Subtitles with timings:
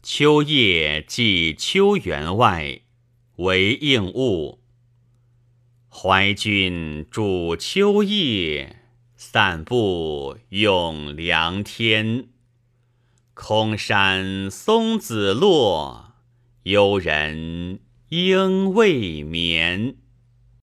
[0.00, 2.82] 秋夜寄秋园外，
[3.36, 4.60] 为应物。
[5.90, 8.76] 怀君主秋夜，
[9.16, 12.28] 散步咏凉天。
[13.34, 16.14] 空山松子落，
[16.62, 17.80] 幽人
[18.10, 19.96] 应未眠。